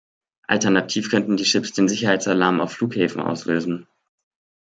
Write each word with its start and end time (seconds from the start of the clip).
Alternativ 0.47 1.11
könnten 1.11 1.37
die 1.37 1.43
Chips 1.43 1.73
den 1.73 1.87
Sicherheitsalarm 1.87 2.59
auf 2.59 2.71
Flughäfen 2.71 3.21
auslösen. 3.21 3.85